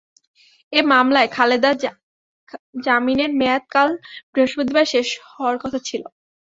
এ 0.73 0.89
মামলায় 0.91 1.29
খালেদার 1.31 1.75
জামিনের 2.85 3.31
মেয়াদ 3.39 3.63
কাল 3.73 3.89
বৃহস্পতিবার 4.31 4.85
শেষ 4.93 5.07
হওয়ার 5.29 5.57
কথা 5.63 5.79
ছিল। 5.87 6.03